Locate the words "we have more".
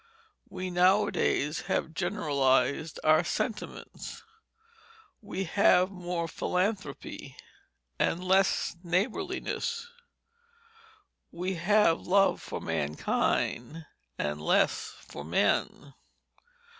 5.21-6.27, 11.31-12.05